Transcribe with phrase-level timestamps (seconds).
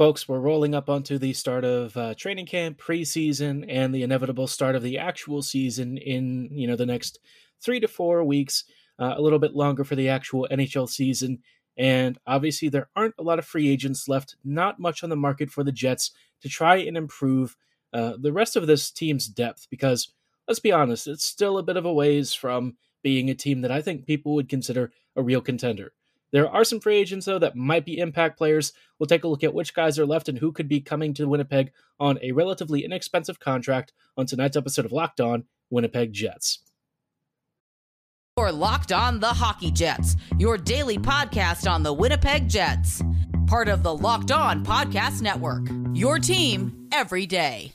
[0.00, 4.46] Folks, we're rolling up onto the start of uh, training camp, preseason, and the inevitable
[4.46, 7.18] start of the actual season in you know the next
[7.60, 8.64] three to four weeks,
[8.98, 11.40] uh, a little bit longer for the actual NHL season.
[11.76, 15.50] And obviously, there aren't a lot of free agents left, not much on the market
[15.50, 17.54] for the Jets to try and improve
[17.92, 19.66] uh, the rest of this team's depth.
[19.68, 20.14] Because
[20.48, 23.70] let's be honest, it's still a bit of a ways from being a team that
[23.70, 25.92] I think people would consider a real contender.
[26.32, 28.72] There are some free agents, though, that might be impact players.
[28.98, 31.28] We'll take a look at which guys are left and who could be coming to
[31.28, 36.60] Winnipeg on a relatively inexpensive contract on tonight's episode of Locked On Winnipeg Jets.
[38.36, 43.02] Or Locked On the Hockey Jets, your daily podcast on the Winnipeg Jets.
[43.46, 45.66] Part of the Locked On Podcast Network.
[45.92, 47.74] Your team every day.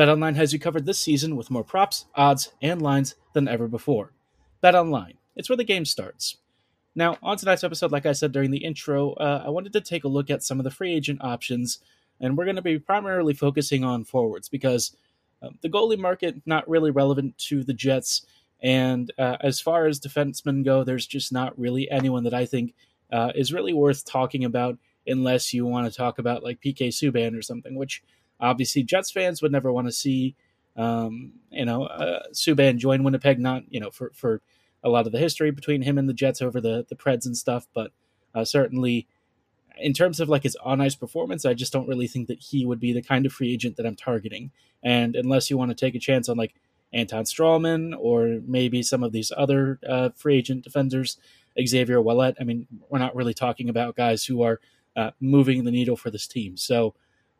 [0.00, 4.14] BetOnline has you covered this season with more props, odds, and lines than ever before.
[4.64, 6.38] BetOnline, it's where the game starts.
[6.94, 10.04] Now, on tonight's episode, like I said during the intro, uh, I wanted to take
[10.04, 11.80] a look at some of the free agent options,
[12.18, 14.96] and we're going to be primarily focusing on forwards because
[15.42, 18.24] uh, the goalie market not really relevant to the Jets,
[18.62, 22.72] and uh, as far as defensemen go, there's just not really anyone that I think
[23.12, 27.36] uh, is really worth talking about unless you want to talk about like PK Subban
[27.36, 28.02] or something, which
[28.40, 30.34] Obviously, Jets fans would never want to see,
[30.76, 33.38] um, you know, uh, Subban join Winnipeg.
[33.38, 34.40] Not you know for for
[34.82, 37.36] a lot of the history between him and the Jets over the the Preds and
[37.36, 37.92] stuff, but
[38.34, 39.06] uh, certainly
[39.80, 42.64] in terms of like his on ice performance, I just don't really think that he
[42.64, 44.50] would be the kind of free agent that I'm targeting.
[44.82, 46.54] And unless you want to take a chance on like
[46.92, 51.18] Anton Stralman or maybe some of these other uh, free agent defenders,
[51.60, 54.60] Xavier Ouellet, I mean, we're not really talking about guys who are
[54.96, 56.56] uh, moving the needle for this team.
[56.56, 56.94] So,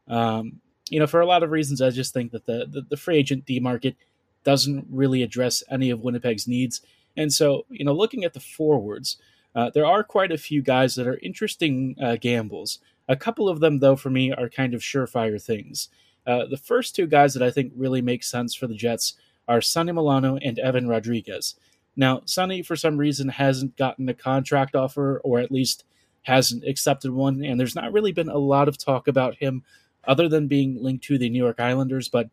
[0.09, 2.97] um, you know, for a lot of reasons, I just think that the, the, the
[2.97, 3.97] free agent D market
[4.45, 6.83] doesn't really address any of Winnipeg's needs.
[7.17, 9.17] And so, you know, looking at the forwards,
[9.55, 12.79] uh, there are quite a few guys that are interesting uh, gambles.
[13.09, 15.89] A couple of them, though, for me, are kind of surefire things.
[16.27, 19.15] Uh, the first two guys that I think really make sense for the Jets
[19.49, 21.57] are Sonny Milano and Evan Rodrigues.
[21.97, 25.85] Now, Sonny, for some reason, hasn't gotten a contract offer, or at least
[26.23, 29.65] hasn't accepted one, and there's not really been a lot of talk about him
[30.11, 32.09] other than being linked to the New York Islanders.
[32.09, 32.31] But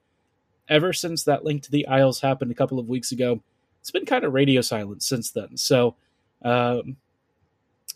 [0.67, 3.39] ever since that link to the Isles happened a couple of weeks ago,
[3.79, 5.57] it's been kind of radio silent since then.
[5.57, 5.95] So
[6.41, 6.97] um,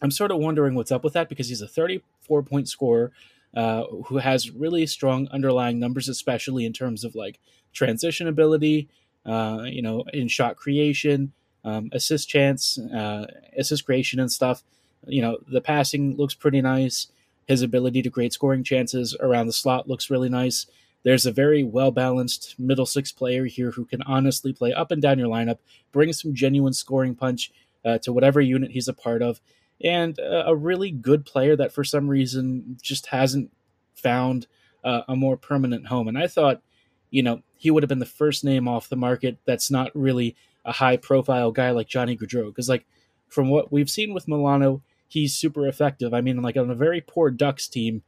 [0.04, 3.12] I'm sort of wondering what's up with that because he's a 34 point scorer
[3.56, 7.40] uh, who has really strong underlying numbers, especially in terms of like
[7.74, 8.88] transition ability,
[9.26, 11.34] uh, you know, in shot creation,
[11.66, 13.26] um, assist chance, uh,
[13.58, 14.64] assist creation, and stuff.
[15.08, 17.08] You know, the passing looks pretty nice.
[17.52, 20.68] His ability to create scoring chances around the slot looks really nice.
[21.04, 25.02] There's a very well balanced middle six player here who can honestly play up and
[25.02, 25.58] down your lineup,
[25.92, 27.52] bring some genuine scoring punch
[27.84, 29.42] uh, to whatever unit he's a part of,
[29.84, 33.52] and uh, a really good player that for some reason just hasn't
[33.96, 34.48] found
[34.86, 36.08] uh, a more permanent home.
[36.08, 36.62] And I thought,
[37.10, 40.38] you know, he would have been the first name off the market that's not really
[40.64, 42.46] a high profile guy like Johnny Gaudreau.
[42.46, 42.86] Because, like,
[43.28, 46.14] from what we've seen with Milano, he's super effective.
[46.14, 48.04] I mean, like on a very poor Ducks team,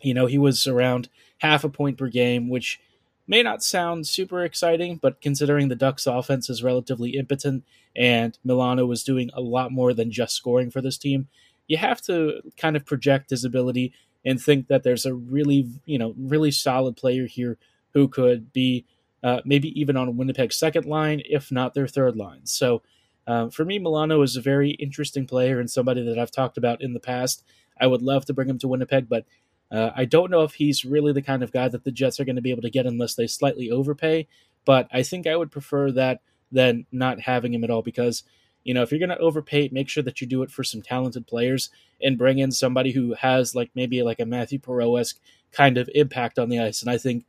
[0.00, 1.08] you know, he was around
[1.38, 2.80] half a point per game, which
[3.26, 8.86] may not sound super exciting, but considering the Ducks offense is relatively impotent and Milano
[8.86, 11.28] was doing a lot more than just scoring for this team,
[11.66, 13.92] you have to kind of project his ability
[14.24, 17.58] and think that there's a really, you know, really solid player here
[17.94, 18.84] who could be
[19.22, 22.44] uh, maybe even on Winnipeg's second line, if not their third line.
[22.44, 22.82] So
[23.26, 26.82] um, for me, Milano is a very interesting player and somebody that I've talked about
[26.82, 27.44] in the past.
[27.80, 29.26] I would love to bring him to Winnipeg, but
[29.70, 32.24] uh, I don't know if he's really the kind of guy that the Jets are
[32.24, 34.28] going to be able to get unless they slightly overpay.
[34.64, 36.20] But I think I would prefer that
[36.52, 38.22] than not having him at all because,
[38.62, 40.82] you know, if you're going to overpay, make sure that you do it for some
[40.82, 41.70] talented players
[42.00, 45.18] and bring in somebody who has like maybe like a Mathieu Perreault esque
[45.50, 46.82] kind of impact on the ice.
[46.82, 47.24] And I think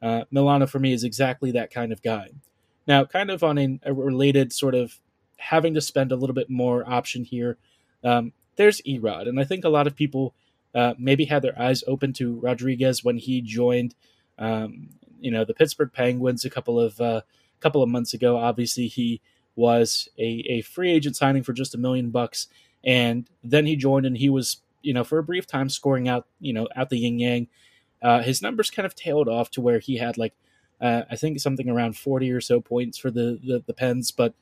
[0.00, 2.28] uh, Milano for me is exactly that kind of guy.
[2.86, 4.98] Now, kind of on a, a related sort of
[5.40, 7.56] having to spend a little bit more option here.
[8.04, 10.34] Um, there's Erod, and I think a lot of people
[10.74, 13.94] uh, maybe had their eyes open to Rodrigues when he joined,
[14.38, 17.22] um, you know, the Pittsburgh Penguins a couple of uh,
[17.60, 18.36] couple of months ago.
[18.36, 19.20] Obviously, he
[19.56, 22.48] was a, a free agent signing for just a million bucks,
[22.84, 26.26] and then he joined, and he was, you know, for a brief time scoring out,
[26.40, 27.48] you know, at the yin yang.
[28.02, 30.34] Uh, his numbers kind of tailed off to where he had like,
[30.80, 34.34] uh, I think something around forty or so points for the the, the Pens, but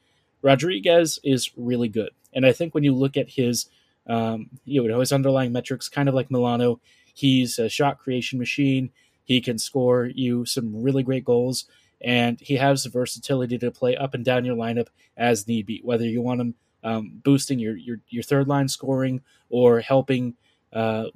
[0.43, 3.67] Rodrigues is really good, and I think when you look at his
[4.09, 6.81] um, you know, his underlying metrics, kind of like Milano,
[7.13, 8.91] he's a shot creation machine.
[9.25, 11.67] He can score you some really great goals,
[12.01, 15.81] and he has the versatility to play up and down your lineup as need be.
[15.85, 19.21] Whether you want him um, boosting your, your your third line scoring
[19.51, 20.35] or helping
[20.73, 21.07] uh,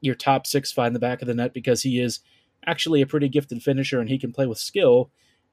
[0.00, 2.20] your top six find the back of the net because he is
[2.66, 5.10] actually a pretty gifted finisher and he can play with skill.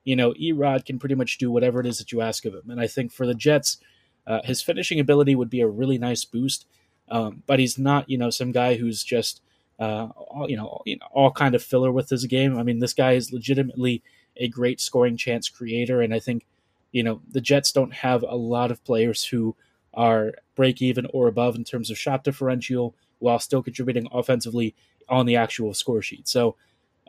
[0.10, 2.70] You know, Erod can pretty much do whatever it is that you ask of him,
[2.72, 3.78] and I think for the Jets,
[4.26, 6.66] uh, his finishing ability would be a really nice boost.
[7.12, 9.42] Um, but he's not, you know, some guy who's just,
[9.80, 12.58] uh, all, you know, you know, all kind of filler with his game.
[12.58, 14.02] I mean, this guy is legitimately
[14.38, 16.46] a great scoring chance creator, and I think,
[16.92, 19.56] you know, the Jets don't have a lot of players who
[19.94, 24.74] are break even or above in terms of shot differential while still contributing offensively
[25.08, 26.28] on the actual score sheet.
[26.28, 26.56] So.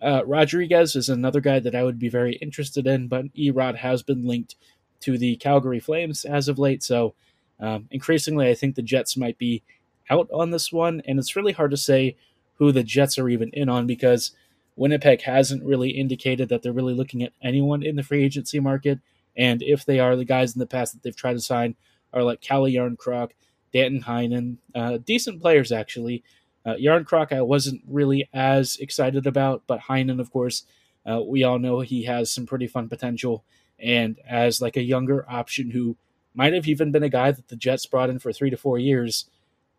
[0.03, 4.03] Uh, Rodrigues is another guy that I would be very interested in, but Erod has
[4.03, 4.57] been linked
[5.01, 6.83] to the Calgary Flames as of late.
[6.83, 7.15] So
[7.59, 9.63] um, increasingly, I think the Jets might be
[10.09, 12.17] out on this one, and it's really hard to say
[12.55, 14.33] who the Jets are even in on because
[14.77, 18.99] Winnipeg hasn't really indicated that they're really looking at anyone in the free agency market.
[19.37, 21.77] And if they are, the guys in the past that they've tried to sign
[22.13, 23.31] are like Calle Jarnkrok,
[23.73, 26.25] Danton Heinen, uh, decent players actually.
[26.65, 30.65] Uh, Jarnkrok I wasn't really as excited about, but Heinen, of course,
[31.07, 33.45] uh, we all know he has some pretty fun potential.
[33.79, 35.97] And as like a younger option who
[36.35, 38.79] might have even been a guy that the Jets brought in for three to four
[38.79, 39.27] years,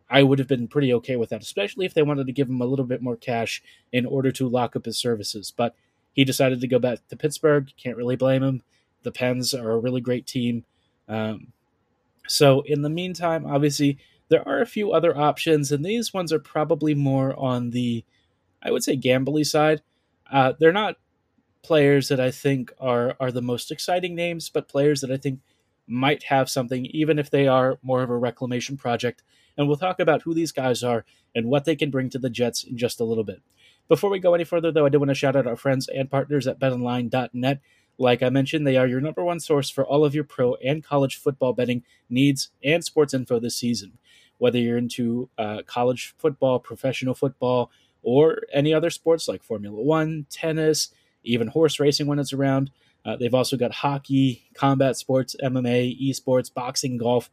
[0.09, 2.61] I would have been pretty okay with that, especially if they wanted to give him
[2.61, 3.63] a little bit more cash
[3.93, 5.53] in order to lock up his services.
[5.55, 5.75] But
[6.13, 7.71] he decided to go back to Pittsburgh.
[7.77, 8.63] Can't really blame him.
[9.03, 10.65] The Pens are a really great team.
[11.07, 11.53] Um,
[12.27, 13.97] so, in the meantime, obviously,
[14.31, 18.03] there are a few other options, and these ones are probably more on the,
[18.63, 19.83] I would say, gambly side.
[20.31, 20.95] Uh, they're not
[21.61, 25.41] players that I think are are the most exciting names, but players that I think
[25.85, 29.21] might have something, even if they are more of a reclamation project
[29.57, 31.05] and we'll talk about who these guys are
[31.35, 33.41] and what they can bring to the Jets in just a little bit.
[33.87, 36.09] Before we go any further, though, I do want to shout out our friends and
[36.09, 37.61] partners at betonline.net.
[37.97, 40.83] Like I mentioned, they are your number one source for all of your pro and
[40.83, 43.97] college football betting needs and sports info this season.
[44.41, 47.69] Whether you're into uh, college football, professional football,
[48.01, 50.89] or any other sports like Formula One, tennis,
[51.23, 52.71] even horse racing when it's around.
[53.05, 57.29] Uh, they've also got hockey, combat sports, MMA, esports, boxing, golf,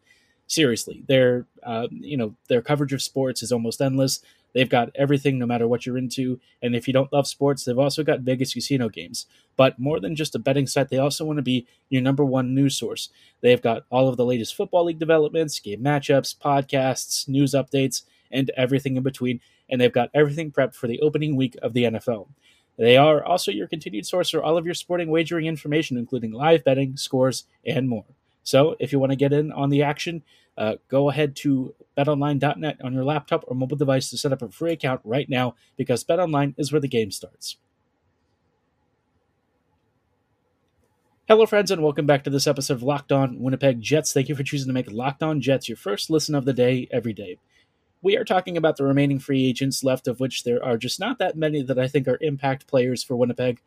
[0.49, 4.21] seriously, their uh, you know their coverage of sports is almost endless.
[4.55, 6.41] They've got everything, no matter what you're into.
[6.63, 9.27] And if you don't love sports, they've also got Vegas casino games.
[9.57, 12.55] But more than just a betting site, they also want to be your number one
[12.55, 13.11] news source.
[13.43, 18.51] They've got all of the latest football league developments, game matchups, podcasts, news updates, and
[18.57, 19.41] everything in between.
[19.69, 22.29] And they've got everything prepped for the opening week of the NFL.
[22.79, 26.65] They are also your continued source for all of your sporting wagering information, including live
[26.65, 28.07] betting, scores, and more.
[28.49, 30.23] So if you want to get in on the action,
[30.57, 34.49] uh, go ahead to betonline.net on your laptop or mobile device to set up a
[34.49, 37.59] free account right now because betonline is where the game starts.
[41.29, 44.15] Hello, friends, and welcome back to this episode of Locked On Winnipeg Jets.
[44.15, 46.89] Thank you for choosing to make Locked On Jets your first listen of the day
[46.91, 47.37] every day.
[48.01, 51.19] We are talking about the remaining free agents, left of which there are just not
[51.19, 53.61] that many that I think are impact players for Winnipeg.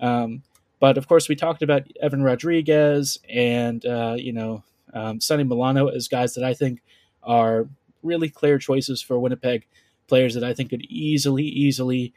[0.00, 0.42] Um,
[0.82, 5.86] but of course, we talked about Evan Rodrigues and uh, you know um, Sonny Milano
[5.86, 6.82] as guys that I think
[7.22, 7.68] are
[8.02, 9.64] really clear choices for Winnipeg
[10.08, 12.12] players that I think could easily, easily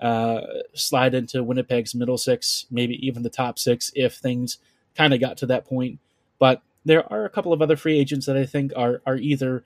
[0.00, 0.42] uh,
[0.74, 4.58] slide into Winnipeg's middle six, maybe even the top six if things
[4.94, 5.98] kind of got to that point.
[6.38, 9.64] But there are a couple of other free agents that I think are are either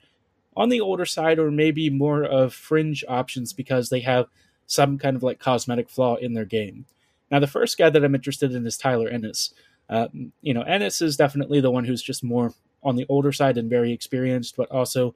[0.55, 4.27] on the older side or maybe more of fringe options because they have
[4.65, 6.85] some kind of like cosmetic flaw in their game.
[7.31, 9.53] Now, the first guy that I'm interested in is Tyler Ennis.
[9.89, 10.07] Uh,
[10.41, 12.53] you know, Ennis is definitely the one who's just more
[12.83, 15.15] on the older side and very experienced, but also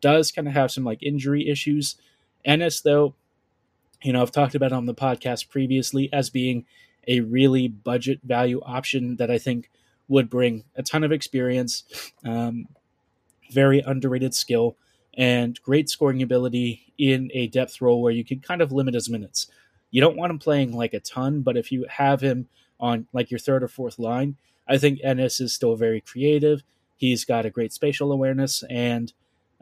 [0.00, 1.96] does kind of have some like injury issues.
[2.44, 3.14] Ennis, though,
[4.02, 6.64] you know, I've talked about on the podcast previously as being
[7.06, 9.70] a really budget value option that I think
[10.06, 12.68] would bring a ton of experience, um,
[13.50, 14.76] very underrated skill,
[15.14, 19.08] and great scoring ability in a depth role where you can kind of limit his
[19.08, 19.48] minutes.
[19.90, 22.48] You don't want him playing like a ton, but if you have him
[22.80, 24.36] on like your third or fourth line,
[24.68, 26.62] I think Ennis is still very creative.
[26.96, 29.12] He's got a great spatial awareness, and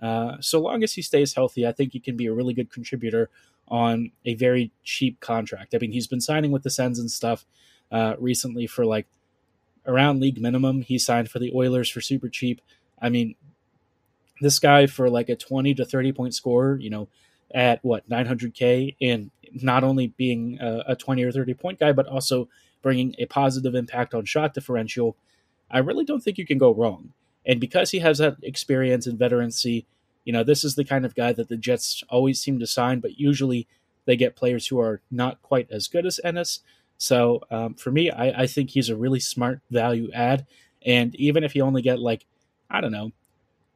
[0.02, 2.70] Uh, so long as he stays healthy, I think he can be a really good
[2.70, 3.30] contributor
[3.68, 5.74] on a very cheap contract.
[5.74, 7.46] I mean, he's been signing with the Sens and stuff
[7.90, 9.06] uh, recently for like
[9.86, 10.82] around league minimum.
[10.82, 12.60] He signed for the Oilers for super cheap.
[13.00, 13.36] I mean,
[14.40, 17.08] this guy for like a 20 to 30 point scorer, you know,
[17.54, 19.30] at what 900k and
[19.62, 22.48] not only being a, a 20 or 30 point guy, but also
[22.82, 25.16] bringing a positive impact on shot differential.
[25.70, 27.12] I really don't think you can go wrong.
[27.44, 29.86] And because he has that experience and veterancy,
[30.24, 33.00] you know, this is the kind of guy that the Jets always seem to sign,
[33.00, 33.66] but usually
[34.04, 36.60] they get players who are not quite as good as Ennis.
[36.98, 40.46] So um, for me, I, I think he's a really smart value add.
[40.84, 42.24] And even if you only get like,
[42.70, 43.12] I don't know,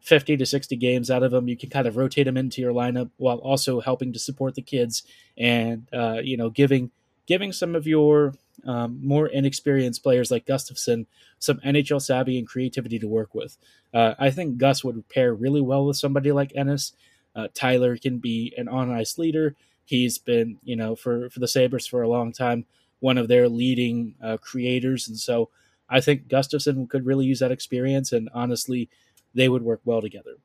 [0.01, 1.49] 50 to 60 games out of them.
[1.49, 4.63] you can kind of rotate them into your lineup while also helping to support the
[4.63, 5.03] kids
[5.37, 6.91] and, uh, you know, giving
[7.27, 8.35] giving some of your
[8.67, 11.07] um, more inexperienced players like Gustafsson
[11.39, 13.57] some NHL savvy and creativity to work with.
[13.95, 16.93] Uh, I think Gus would pair really well with somebody like Ennis.
[17.35, 19.55] Uh, Tyler can be an on ice leader.
[19.85, 22.67] He's been, you know, for, for the Sabres for a long time,
[23.01, 25.09] one of their leading uh, creators.
[25.09, 25.49] And so
[25.89, 28.13] I think Gustafsson could really use that experience.
[28.13, 28.89] And honestly,
[29.35, 30.37] they would work well together.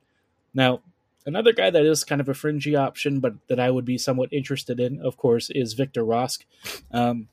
[0.53, 0.81] Now,
[1.25, 4.31] another guy that is kind of a fringy option, but that I would be somewhat
[4.31, 6.45] interested in, of course, is Victor Rask.
[6.91, 7.27] Um,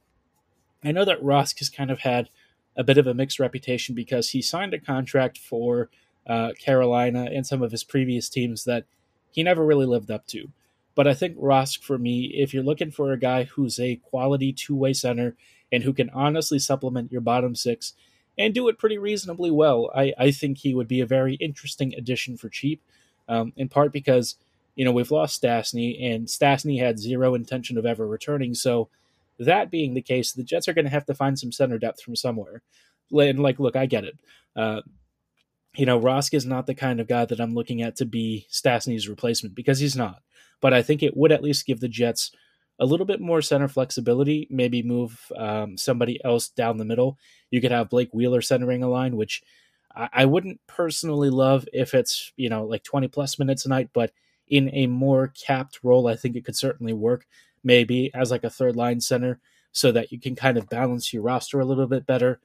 [0.85, 2.29] I know that Rask has kind of had
[2.77, 5.91] a bit of a mixed reputation because he signed a contract for
[6.27, 8.85] uh, Carolina and some of his previous teams that
[9.31, 10.49] he never really lived up to.
[10.95, 14.53] But I think Rask, for me, if you're looking for a guy who's a quality
[14.53, 15.37] two way center
[15.71, 17.95] and who can honestly supplement your bottom six
[18.39, 21.95] and do it pretty reasonably well, I, I think he would be a very interesting
[21.95, 22.83] addition for cheap.
[23.29, 24.37] Um, in part because,
[24.75, 28.55] you know, we've lost Stastny, and Stastny had zero intention of ever returning.
[28.55, 28.89] So,
[29.39, 32.03] that being the case, the Jets are going to have to find some center depth
[32.03, 32.62] from somewhere.
[33.11, 34.19] And, like, look, I get it.
[34.55, 34.83] Uh,
[35.75, 38.47] you know, Rask is not the kind of guy that I'm looking at to be
[38.51, 40.23] Stastny's replacement because he's not
[40.62, 42.31] but I think it would at least give the Jets
[42.83, 44.49] a little bit more center flexibility.
[44.51, 47.17] Maybe move um, somebody else down the middle.
[47.49, 49.41] You could have Blake Wheeler centering a line, which
[49.95, 53.91] I, I wouldn't personally love if it's you know like 20 plus minutes a night,
[53.93, 54.11] but
[54.49, 57.25] in a more capped role, I think it could certainly work.
[57.62, 59.39] Maybe as like a third line center,
[59.71, 62.41] so that you can kind of balance your roster a little bit better.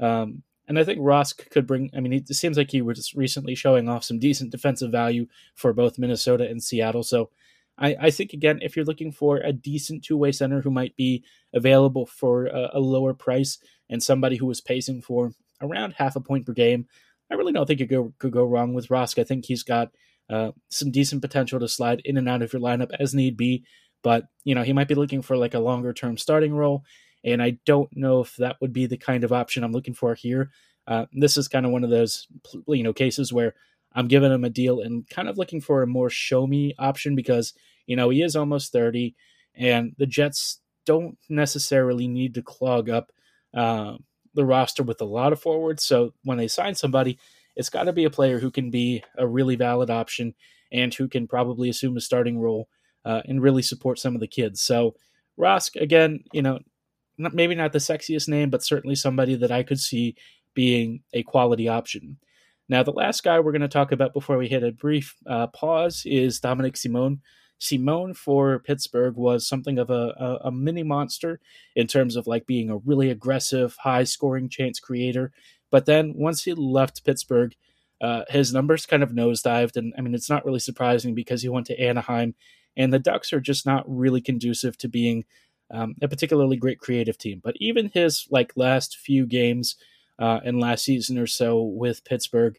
[0.00, 1.90] Um, and I think Rask could bring.
[1.94, 5.74] I mean, it seems like he was recently showing off some decent defensive value for
[5.74, 7.02] both Minnesota and Seattle.
[7.02, 7.28] So
[7.78, 10.96] I, I think again, if you're looking for a decent two way center who might
[10.96, 11.24] be
[11.54, 16.20] available for a, a, lower price and somebody who is pacing for around half a
[16.20, 16.86] point per game,
[17.30, 19.18] I really don't think you go, could go wrong with Rask.
[19.18, 19.90] I think he's got
[20.28, 23.64] uh, some decent potential to slide in and out of your lineup as need be.
[24.02, 26.84] But you know, he might be looking for like a longer term starting role,
[27.24, 30.14] and I don't know if that would be the kind of option I'm looking for
[30.14, 30.50] here.
[30.86, 32.26] Uh, this is kind of one of those
[32.66, 33.54] you know cases where
[33.94, 37.14] I'm giving him a deal and kind of looking for a more show me option
[37.14, 37.52] because,
[37.86, 39.14] you know, he is almost 30
[39.54, 43.12] and the Jets don't necessarily need to clog up
[43.54, 43.96] uh,
[44.34, 45.84] the roster with a lot of forwards.
[45.84, 47.18] So when they sign somebody,
[47.54, 50.34] it's got to be a player who can be a really valid option
[50.72, 52.68] and who can probably assume a starting role
[53.04, 54.60] uh, and really support some of the kids.
[54.62, 54.94] So
[55.38, 56.60] Rask, again, you know,
[57.18, 60.16] not, maybe not the sexiest name, but certainly somebody that I could see
[60.54, 62.18] being a quality option.
[62.68, 65.48] Now, the last guy we're going to talk about before we hit a brief uh,
[65.48, 67.20] pause is Dominik Simon.
[67.58, 71.38] Simon for Pittsburgh was something of a, a, a, mini monster
[71.76, 75.32] in terms of like being a really aggressive, high scoring chance creator.
[75.70, 77.54] But then once he left Pittsburgh,
[78.00, 79.76] uh, his numbers kind of nosedived.
[79.76, 82.34] And I mean, it's not really surprising because he went to Anaheim,
[82.76, 85.24] and the Ducks are just not really conducive to being
[85.70, 87.40] um, a particularly great creative team.
[87.42, 89.76] But even his like last few games,
[90.18, 92.58] uh, in last season or so with Pittsburgh,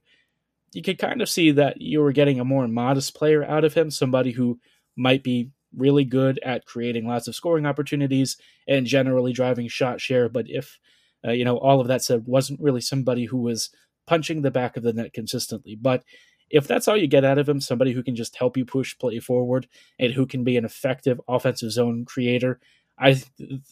[0.74, 3.74] you could kind of see that you were getting a more modest player out of
[3.74, 4.60] him, somebody who
[4.96, 10.30] might be really good at creating lots of scoring opportunities and generally driving shot share.
[10.30, 10.80] But if,
[11.26, 13.70] uh, you know, all of that said, wasn't really somebody who was
[14.08, 15.76] punching the back of the net consistently.
[15.76, 16.04] But
[16.50, 18.98] if that's all you get out of him, somebody who can just help you push
[18.98, 19.68] play forward
[19.98, 22.60] and who can be an effective offensive zone creator,
[23.00, 23.22] I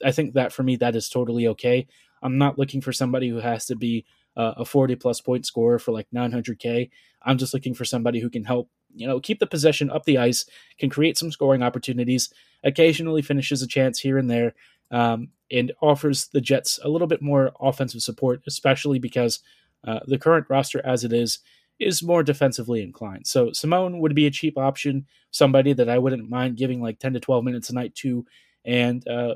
[0.03, 1.87] I think that for me that is totally okay.
[2.21, 5.79] I'm not looking for somebody who has to be uh, a 40 plus point scorer
[5.79, 6.89] for like 900k.
[7.23, 10.17] I'm just looking for somebody who can help, you know, keep the possession up the
[10.17, 10.45] ice,
[10.79, 14.53] can create some scoring opportunities, occasionally finishes a chance here and there,
[14.89, 19.39] um, and offers the Jets a little bit more offensive support, especially because
[19.85, 21.39] uh, the current roster as it is
[21.79, 23.25] is more defensively inclined.
[23.25, 27.13] So Simone would be a cheap option, somebody that I wouldn't mind giving like 10
[27.13, 28.25] to 12 minutes a night to,
[28.63, 29.35] and uh,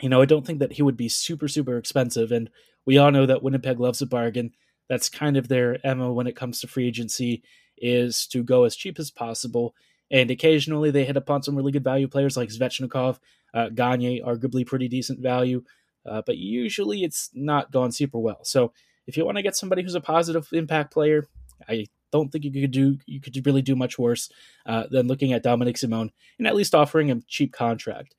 [0.00, 2.32] you know, I don't think that he would be super, super expensive.
[2.32, 2.50] And
[2.86, 4.52] we all know that Winnipeg loves a bargain.
[4.88, 7.42] That's kind of their MO when it comes to free agency
[7.78, 9.74] is to go as cheap as possible.
[10.10, 13.18] And occasionally they hit upon some really good value players like Svechnikov,
[13.54, 15.62] uh, Gagne, arguably pretty decent value.
[16.04, 18.40] Uh, but usually it's not gone super well.
[18.42, 18.72] So
[19.06, 21.28] if you want to get somebody who's a positive impact player,
[21.68, 24.30] I don't think you could do you could really do much worse
[24.66, 28.14] uh, than looking at Dominik Simone and at least offering him cheap contract.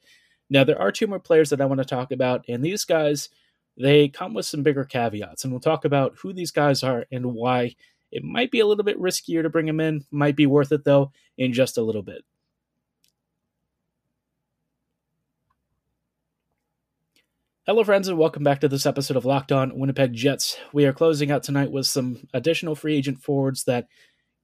[0.51, 3.29] Now there are two more players that I want to talk about, and these guys
[3.77, 7.34] they come with some bigger caveats, and we'll talk about who these guys are and
[7.34, 7.74] why
[8.12, 10.05] it might be a little bit riskier to bring them in.
[10.12, 12.25] Might be worth it though in just a little bit.
[17.65, 20.58] Hello, friends, and welcome back to this episode of Locked On Winnipeg Jets.
[20.74, 23.88] We are closing out tonight with some additional free agent forwards that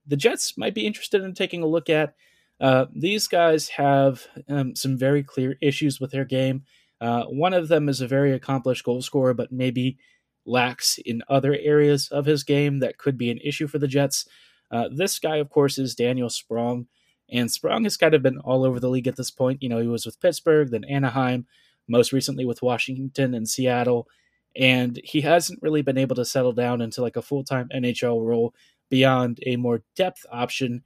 [0.05, 2.15] the Jets might be interested in taking a look at.
[2.59, 6.63] Uh, these guys have um, some very clear issues with their game.
[6.99, 9.97] Uh, one of them is a very accomplished goal scorer, but maybe
[10.45, 14.25] lacks in other areas of his game that could be an issue for the Jets.
[14.71, 16.87] Uh, this guy, of course, is Daniel Sprong,
[17.29, 19.61] and Sprong has kind of been all over the league at this point.
[19.61, 21.45] You know, he was with Pittsburgh, then Anaheim
[21.87, 24.07] most recently with Washington and Seattle.
[24.55, 28.25] And he hasn't really been able to settle down into like a full time NHL
[28.25, 28.53] role
[28.89, 30.83] beyond a more depth option.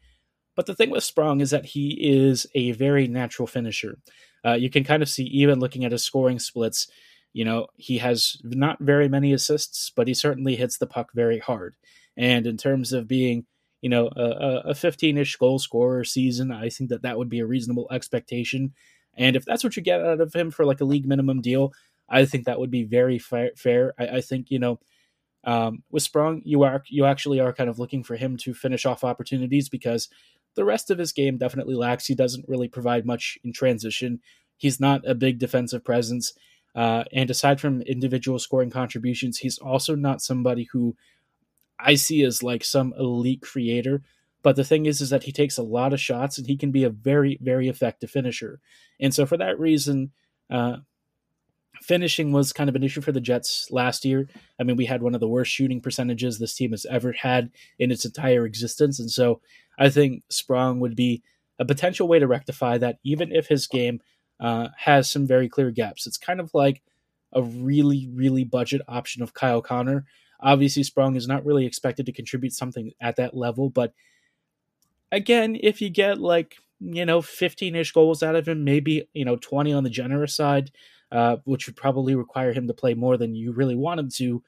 [0.55, 3.97] But the thing with Sprong is that he is a very natural finisher.
[4.45, 6.87] Uh, you can kind of see, even looking at his scoring splits,
[7.33, 11.39] you know, he has not very many assists, but he certainly hits the puck very
[11.39, 11.75] hard.
[12.17, 13.45] And in terms of being,
[13.81, 17.45] you know, a 15 ish goal scorer season, I think that that would be a
[17.45, 18.73] reasonable expectation.
[19.15, 21.71] And if that's what you get out of him for like a league minimum deal,
[22.09, 23.93] I think that would be very fair.
[23.97, 24.79] I, I think you know,
[25.43, 28.85] um, with Sprong, you are you actually are kind of looking for him to finish
[28.85, 30.09] off opportunities because
[30.55, 32.05] the rest of his game definitely lacks.
[32.05, 34.19] He doesn't really provide much in transition.
[34.57, 36.33] He's not a big defensive presence.
[36.75, 40.95] Uh, and aside from individual scoring contributions, he's also not somebody who
[41.79, 44.03] I see as like some elite creator.
[44.43, 46.71] But the thing is, is that he takes a lot of shots and he can
[46.71, 48.59] be a very, very effective finisher.
[48.99, 50.11] And so for that reason,
[50.49, 50.77] uh,
[51.81, 54.27] finishing was kind of an issue for the Jets last year.
[54.59, 57.51] I mean, we had one of the worst shooting percentages this team has ever had
[57.79, 58.99] in its entire existence.
[58.99, 59.41] And so
[59.77, 61.23] I think Sprong would be
[61.59, 64.01] a potential way to rectify that, even if his game
[64.39, 66.07] uh, has some very clear gaps.
[66.07, 66.81] It's kind of like
[67.33, 70.05] a really, really budget option of Kyle Connor.
[70.39, 73.93] Obviously, Sprong is not really expected to contribute something at that level, but
[75.11, 79.23] again, if you get like, you know, 15 ish goals out of him, maybe, you
[79.23, 80.71] know, 20 on the generous side,
[81.11, 84.43] uh, which would probably require him to play more than you really want him to.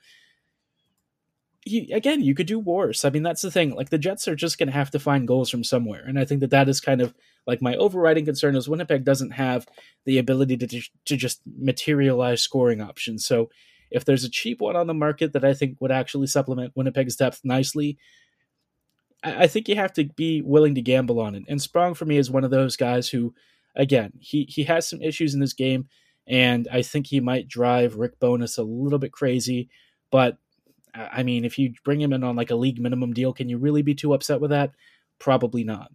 [1.65, 3.05] Again, you could do worse.
[3.05, 3.73] I mean, that's the thing.
[3.73, 6.25] Like the Jets are just going to have to find goals from somewhere, and I
[6.25, 7.13] think that that is kind of
[7.47, 9.67] like my overriding concern is Winnipeg doesn't have
[10.05, 13.25] the ability to to just materialize scoring options.
[13.25, 13.49] So
[13.91, 17.15] if there's a cheap one on the market that I think would actually supplement Winnipeg's
[17.15, 17.97] depth nicely,
[19.23, 21.43] I think you have to be willing to gamble on it.
[21.47, 23.33] And Sprong for me is one of those guys who,
[23.75, 25.87] again, he he has some issues in this game,
[26.27, 29.69] and I think he might drive Rick Bowness a little bit crazy.
[30.11, 30.37] But
[30.93, 33.57] I mean, if you bring him in on like a league minimum deal, can you
[33.57, 34.71] really be too upset with that?
[35.19, 35.91] Probably not.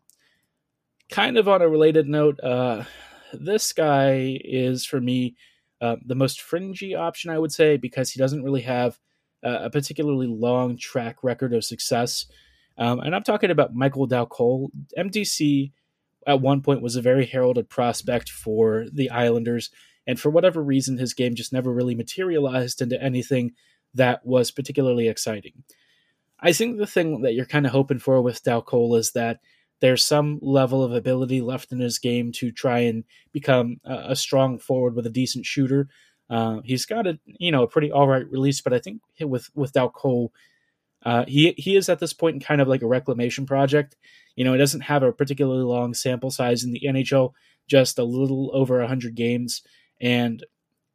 [1.10, 2.84] Kind of on a related note, uh,
[3.32, 5.36] this guy is for me
[5.80, 8.98] uh, the most fringy option, I would say, because he doesn't really have
[9.44, 12.26] uh, a particularly long track record of success.
[12.76, 14.70] Um, and I'm talking about Michael Dal Colle.
[14.96, 15.72] MDC
[16.26, 19.70] at one point was a very heralded prospect for the Islanders,
[20.06, 23.52] and for whatever reason, his game just never really materialized into anything
[23.98, 25.62] that was particularly exciting.
[26.40, 29.40] I think the thing that you're kind of hoping for with Dal Colle is that
[29.80, 34.16] there's some level of ability left in his game to try and become a, a
[34.16, 35.88] strong forward with a decent shooter.
[36.30, 39.50] Uh, he's got a you know a pretty all right release, but I think with
[39.54, 40.32] with Dal Colle,
[41.04, 43.96] uh, he he is at this point kind of like a reclamation project.
[44.36, 47.32] You know, he doesn't have a particularly long sample size in the NHL,
[47.66, 49.62] just a little over 100 games,
[50.00, 50.44] and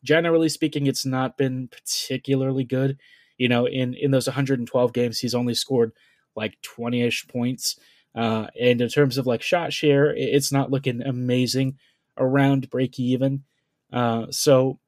[0.03, 2.97] generally speaking, it's not been particularly good.
[3.37, 5.91] You know, in in those 112 games, he's only scored
[6.35, 7.77] like 20ish points.
[8.15, 11.77] Uh, and in terms of like shot share, it's not looking amazing
[12.17, 13.43] around break even.
[13.91, 14.79] Uh, so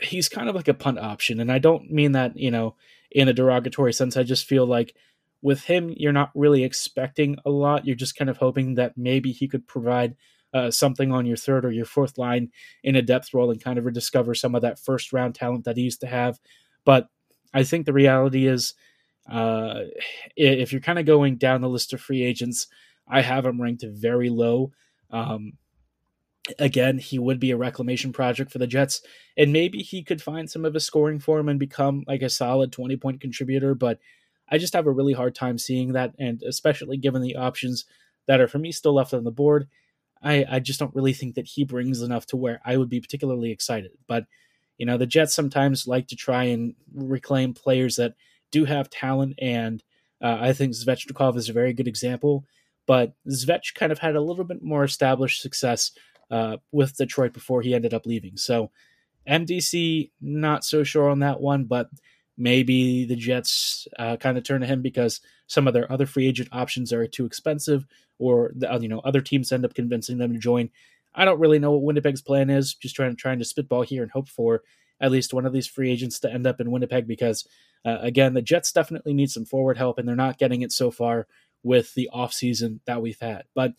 [0.00, 2.76] he's kind of like a punt option, and I don't mean that you know
[3.10, 4.16] in a derogatory sense.
[4.16, 4.94] I just feel like
[5.42, 7.86] with him, you're not really expecting a lot.
[7.86, 10.16] You're just kind of hoping that maybe he could provide
[10.52, 12.50] uh, something on your third or your fourth line
[12.82, 15.76] in a depth role and kind of rediscover some of that first round talent that
[15.76, 16.38] he used to have.
[16.84, 17.08] But
[17.54, 18.74] I think the reality is,
[19.30, 19.80] uh,
[20.36, 22.66] if you're kind of going down the list of free agents,
[23.06, 24.72] I have him ranked very low.
[25.10, 25.54] Um,
[26.58, 29.02] again, he would be a reclamation project for the Jets,
[29.36, 32.72] and maybe he could find some of his scoring form and become like a solid
[32.72, 33.74] 20 point contributor.
[33.74, 33.98] But
[34.48, 37.84] I just have a really hard time seeing that, and especially given the options
[38.26, 39.68] that are for me still left on the board,
[40.22, 43.00] I, I just don't really think that he brings enough to where I would be
[43.00, 43.92] particularly excited.
[44.06, 44.26] But
[44.78, 48.14] you know, the Jets sometimes like to try and reclaim players that
[48.50, 49.82] do have talent, and
[50.20, 52.44] uh, I think Svechnikov is a very good example.
[52.86, 55.92] But Svech kind of had a little bit more established success
[56.30, 58.36] uh, with Detroit before he ended up leaving.
[58.36, 58.70] So
[59.28, 61.88] MDC, not so sure on that one, but
[62.36, 66.26] maybe the Jets uh, kind of turn to him because some of their other free
[66.26, 67.86] agent options are too expensive,
[68.18, 70.70] or the, you know other teams end up convincing them to join.
[71.14, 72.74] I don't really know what Winnipeg's plan is.
[72.74, 74.62] Just trying trying to spitball here and hope for
[75.00, 77.46] at least one of these free agents to end up in Winnipeg because
[77.84, 80.90] uh, again the Jets definitely need some forward help and they're not getting it so
[80.90, 81.26] far
[81.62, 83.44] with the offseason that we've had.
[83.54, 83.72] But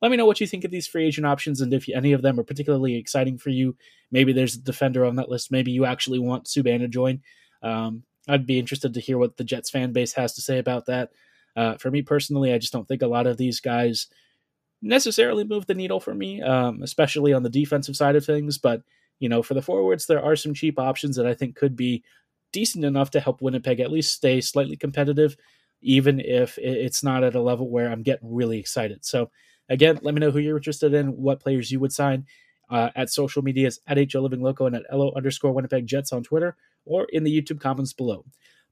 [0.00, 2.22] let me know what you think of these free agent options and if any of
[2.22, 3.76] them are particularly exciting for you.
[4.12, 5.50] Maybe there's a defender on that list.
[5.50, 7.20] Maybe you actually want Subban to join.
[7.62, 10.86] Um, I'd be interested to hear what the Jets fan base has to say about
[10.86, 11.10] that.
[11.56, 14.06] Uh, for me personally, I just don't think a lot of these guys
[14.80, 18.58] necessarily move the needle for me, um, especially on the defensive side of things.
[18.58, 18.82] But
[19.18, 22.04] you know, for the forwards, there are some cheap options that I think could be
[22.52, 25.36] decent enough to help Winnipeg at least stay slightly competitive,
[25.80, 29.04] even if it's not at a level where I'm getting really excited.
[29.04, 29.30] So
[29.68, 32.26] Again, let me know who you're interested in, what players you would sign
[32.70, 36.22] uh, at social medias at HL Living Loco and at LO underscore Winnipeg Jets on
[36.22, 36.56] Twitter
[36.88, 38.24] or in the YouTube comments below.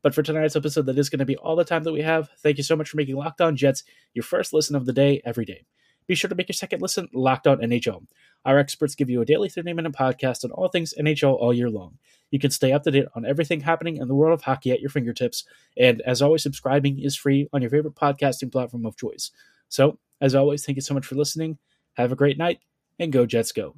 [0.02, 2.30] But for tonight's episode, that is going to be all the time that we have.
[2.38, 5.20] Thank you so much for making Locked On Jets your first listen of the day
[5.24, 5.64] every day.
[6.06, 8.06] Be sure to make your second listen Locked On NHL.
[8.44, 11.68] Our experts give you a daily 30 minute podcast on all things NHL all year
[11.68, 11.98] long.
[12.30, 14.80] You can stay up to date on everything happening in the world of hockey at
[14.80, 15.44] your fingertips.
[15.76, 19.32] And as always, subscribing is free on your favorite podcasting platform of choice.
[19.68, 21.58] So as always, thank you so much for listening.
[21.94, 22.60] Have a great night
[22.98, 23.74] and go Jets go.